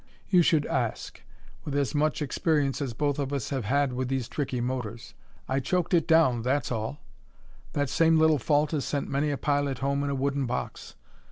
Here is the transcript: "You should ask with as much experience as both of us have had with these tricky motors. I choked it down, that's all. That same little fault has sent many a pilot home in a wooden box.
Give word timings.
"You 0.29 0.41
should 0.41 0.65
ask 0.65 1.21
with 1.63 1.75
as 1.75 1.93
much 1.93 2.23
experience 2.23 2.81
as 2.81 2.93
both 2.95 3.19
of 3.19 3.31
us 3.31 3.51
have 3.51 3.65
had 3.65 3.93
with 3.93 4.07
these 4.07 4.27
tricky 4.27 4.59
motors. 4.59 5.13
I 5.47 5.59
choked 5.59 5.93
it 5.93 6.07
down, 6.07 6.41
that's 6.41 6.71
all. 6.71 7.01
That 7.73 7.87
same 7.87 8.17
little 8.17 8.39
fault 8.39 8.71
has 8.71 8.83
sent 8.83 9.07
many 9.09 9.29
a 9.29 9.37
pilot 9.37 9.77
home 9.77 10.03
in 10.03 10.09
a 10.09 10.15
wooden 10.15 10.47
box. 10.47 10.95